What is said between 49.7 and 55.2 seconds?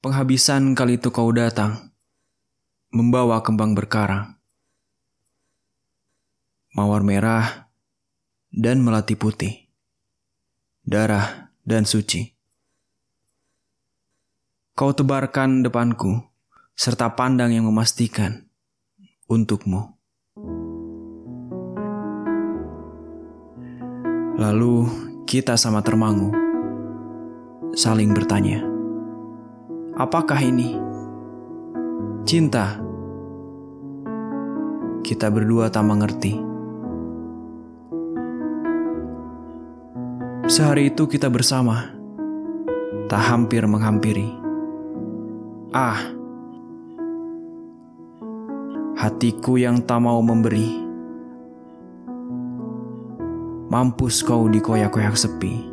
tak mau memberi. Mampus kau dikoyak-koyak